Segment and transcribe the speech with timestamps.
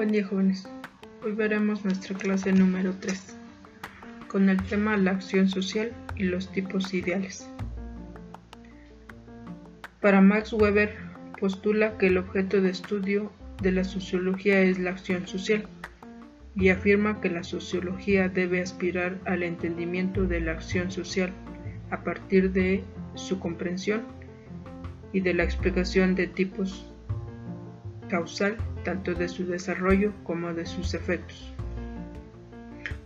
[0.00, 0.66] Buen día jóvenes,
[1.22, 3.36] hoy veremos nuestra clase número 3
[4.28, 7.46] con el tema la acción social y los tipos ideales.
[10.00, 10.96] Para Max Weber
[11.38, 15.66] postula que el objeto de estudio de la sociología es la acción social
[16.56, 21.30] y afirma que la sociología debe aspirar al entendimiento de la acción social
[21.90, 22.84] a partir de
[23.16, 24.00] su comprensión
[25.12, 26.89] y de la explicación de tipos
[28.10, 31.54] causal tanto de su desarrollo como de sus efectos.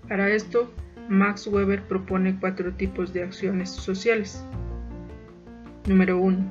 [0.09, 0.71] Para esto,
[1.09, 4.45] Max Weber propone cuatro tipos de acciones sociales.
[5.87, 6.45] Número 1.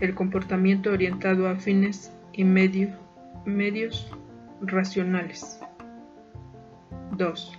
[0.00, 4.10] El comportamiento orientado a fines y medios
[4.60, 5.60] racionales.
[7.12, 7.58] 2.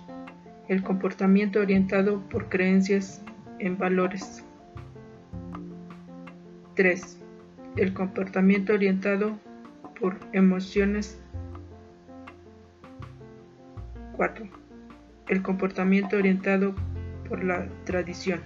[0.68, 3.22] El comportamiento orientado por creencias
[3.58, 4.44] en valores.
[6.74, 7.18] 3.
[7.76, 9.38] El comportamiento orientado
[10.00, 11.20] por emociones.
[14.16, 14.48] 4.
[15.28, 16.74] El comportamiento orientado
[17.28, 18.40] por la tradición.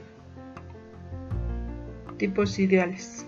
[2.19, 3.27] Tipos ideales.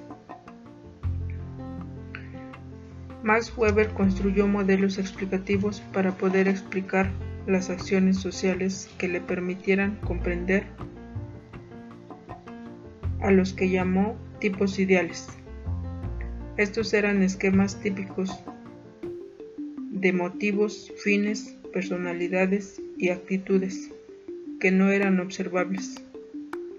[3.22, 7.10] Max Weber construyó modelos explicativos para poder explicar
[7.46, 10.66] las acciones sociales que le permitieran comprender
[13.20, 15.28] a los que llamó tipos ideales.
[16.56, 18.30] Estos eran esquemas típicos
[19.90, 23.90] de motivos, fines, personalidades y actitudes
[24.60, 25.96] que no eran observables.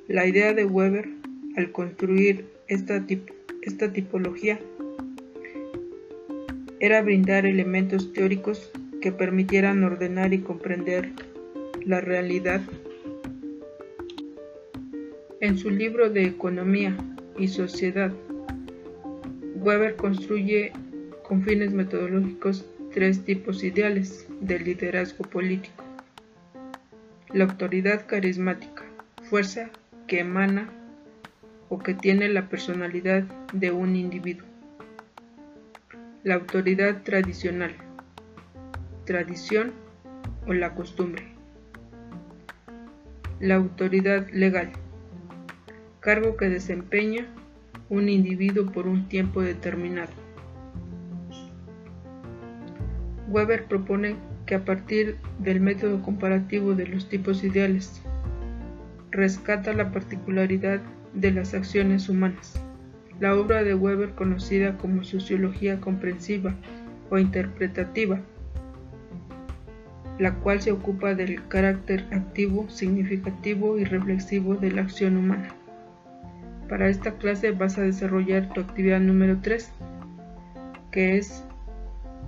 [0.07, 1.09] La idea de Weber
[1.57, 3.05] al construir esta,
[3.91, 4.59] tipología
[6.79, 11.11] era brindar elementos teóricos que permitieran ordenar y comprender
[11.83, 12.61] la realidad.
[15.41, 16.95] En su libro de Economía
[17.37, 18.13] y Sociedad,
[19.65, 20.73] Weber construye
[21.27, 25.83] con fines metodológicos tres tipos ideales de liderazgo político.
[27.33, 28.83] La autoridad carismática,
[29.23, 29.71] fuerza
[30.05, 30.69] que emana
[31.69, 33.23] o que tiene la personalidad
[33.53, 34.45] de un individuo.
[36.21, 37.73] La autoridad tradicional,
[39.05, 39.73] tradición
[40.45, 41.25] o la costumbre.
[43.39, 44.73] La autoridad legal,
[46.01, 47.25] cargo que desempeña
[47.89, 50.11] un individuo por un tiempo determinado.
[53.27, 54.15] Weber propone
[54.45, 58.01] que a partir del método comparativo de los tipos ideales,
[59.11, 60.81] rescata la particularidad
[61.13, 62.61] de las acciones humanas.
[63.19, 66.53] La obra de Weber conocida como sociología comprensiva
[67.09, 68.19] o interpretativa,
[70.19, 75.55] la cual se ocupa del carácter activo, significativo y reflexivo de la acción humana.
[76.69, 79.71] Para esta clase vas a desarrollar tu actividad número 3,
[80.91, 81.43] que es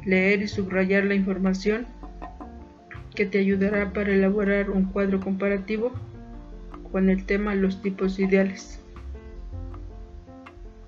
[0.06, 1.88] leer y subrayar la información
[3.16, 5.92] que te ayudará para elaborar un cuadro comparativo
[6.92, 8.80] con el tema los tipos ideales.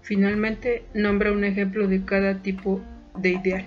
[0.02, 2.82] Finalmente, nombra un ejemplo de cada tipo
[3.18, 3.66] de ideal.